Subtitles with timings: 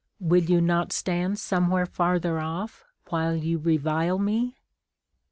[0.19, 4.55] Avill you not stand somewhere farther off, while you revile me?